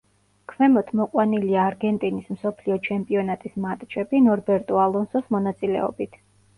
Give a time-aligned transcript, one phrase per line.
[0.53, 6.23] ქვემოთ მოყვანილია არგენტინის მსოფლიო ჩემპიონატის მატჩები ნორბერტო ალონსოს მონაწილეობით.